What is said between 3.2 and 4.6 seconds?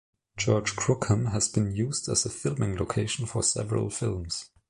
for several films.